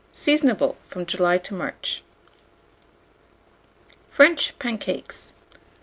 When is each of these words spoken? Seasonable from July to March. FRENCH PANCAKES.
Seasonable 0.15 0.77
from 0.87 1.05
July 1.05 1.37
to 1.37 1.53
March. 1.53 2.01
FRENCH 4.09 4.57
PANCAKES. 4.57 5.35